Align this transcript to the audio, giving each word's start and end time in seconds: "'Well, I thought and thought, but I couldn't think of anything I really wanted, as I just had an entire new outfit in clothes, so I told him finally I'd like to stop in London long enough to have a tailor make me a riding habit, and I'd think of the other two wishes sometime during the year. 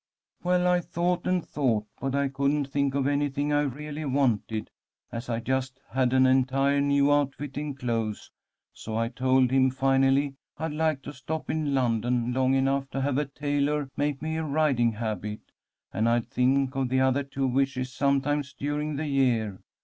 "'Well, 0.41 0.65
I 0.65 0.79
thought 0.79 1.27
and 1.27 1.45
thought, 1.47 1.85
but 1.99 2.15
I 2.15 2.27
couldn't 2.27 2.65
think 2.71 2.95
of 2.95 3.05
anything 3.05 3.53
I 3.53 3.61
really 3.61 4.03
wanted, 4.03 4.71
as 5.11 5.29
I 5.29 5.39
just 5.39 5.79
had 5.91 6.11
an 6.11 6.25
entire 6.25 6.81
new 6.81 7.13
outfit 7.13 7.55
in 7.55 7.75
clothes, 7.75 8.31
so 8.73 8.97
I 8.97 9.09
told 9.09 9.51
him 9.51 9.69
finally 9.69 10.33
I'd 10.57 10.71
like 10.73 11.03
to 11.03 11.13
stop 11.13 11.51
in 11.51 11.75
London 11.75 12.33
long 12.33 12.55
enough 12.55 12.89
to 12.89 13.01
have 13.01 13.19
a 13.19 13.25
tailor 13.25 13.89
make 13.95 14.23
me 14.23 14.37
a 14.37 14.43
riding 14.43 14.93
habit, 14.93 15.41
and 15.93 16.09
I'd 16.09 16.31
think 16.31 16.73
of 16.75 16.89
the 16.89 16.99
other 17.01 17.21
two 17.21 17.45
wishes 17.45 17.93
sometime 17.93 18.41
during 18.57 18.95
the 18.95 19.05
year. 19.05 19.61